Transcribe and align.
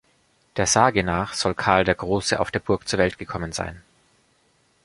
Der 0.57 0.65
Sage 0.65 1.03
nach 1.03 1.35
soll 1.35 1.53
Karl 1.53 1.83
der 1.83 1.93
Große 1.93 2.39
auf 2.39 2.49
der 2.49 2.57
Burg 2.57 2.87
zur 2.87 2.97
Welt 2.97 3.19
gekommen 3.19 3.51
sein. 3.51 3.83